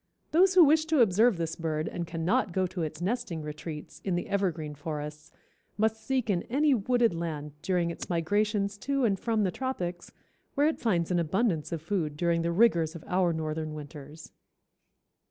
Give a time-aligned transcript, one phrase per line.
[0.31, 4.15] Those who wish to observe this bird and cannot go to its nesting retreats, in
[4.15, 5.31] the evergreen forests,
[5.77, 10.11] must seek in any wooded land during its migrations to and from the tropics,
[10.55, 14.31] where it finds an abundance of food during the rigors of our northern winters.